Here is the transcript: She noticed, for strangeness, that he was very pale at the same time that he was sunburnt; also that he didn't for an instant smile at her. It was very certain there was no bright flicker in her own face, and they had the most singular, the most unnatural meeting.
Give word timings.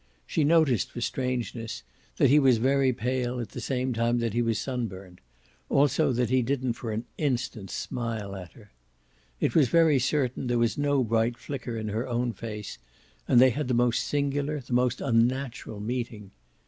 She 0.25 0.43
noticed, 0.43 0.89
for 0.89 0.99
strangeness, 0.99 1.83
that 2.17 2.31
he 2.31 2.39
was 2.39 2.57
very 2.57 2.91
pale 2.91 3.39
at 3.39 3.49
the 3.49 3.61
same 3.61 3.93
time 3.93 4.17
that 4.17 4.33
he 4.33 4.41
was 4.41 4.57
sunburnt; 4.57 5.19
also 5.69 6.11
that 6.11 6.31
he 6.31 6.41
didn't 6.41 6.73
for 6.73 6.91
an 6.91 7.05
instant 7.19 7.69
smile 7.69 8.35
at 8.35 8.53
her. 8.53 8.71
It 9.39 9.53
was 9.53 9.67
very 9.69 9.99
certain 9.99 10.47
there 10.47 10.57
was 10.57 10.75
no 10.75 11.03
bright 11.03 11.37
flicker 11.37 11.77
in 11.77 11.89
her 11.89 12.07
own 12.07 12.33
face, 12.33 12.79
and 13.27 13.39
they 13.39 13.51
had 13.51 13.67
the 13.67 13.75
most 13.75 14.03
singular, 14.03 14.59
the 14.59 14.73
most 14.73 15.01
unnatural 15.01 15.79
meeting. 15.79 16.31